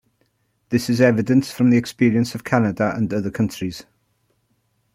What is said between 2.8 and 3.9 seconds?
and other countries.